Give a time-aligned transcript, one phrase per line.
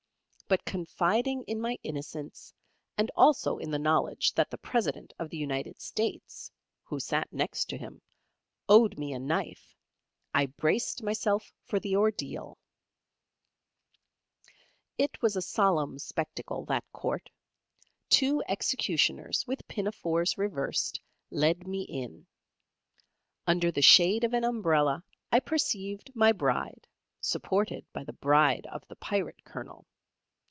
[0.47, 2.53] But confiding in my innocence,
[2.97, 6.51] and also in the knowledge that the President of the United States
[6.83, 8.01] (who sat next him)
[8.67, 9.73] owed me a knife,
[10.33, 12.57] I braced myself for the ordeal.
[14.97, 17.29] [Illustration: "TWO EXECUTIONERS WITH PINAFORES REVERSED."] It was a solemn spectacle, that court.
[18.09, 20.99] Two executioners with pinafores reversed,
[21.29, 22.27] led me in.
[23.47, 26.87] Under the shade of an umbrella, I perceived my Bride,
[27.21, 29.85] supported by the Bride of the Pirate Colonel.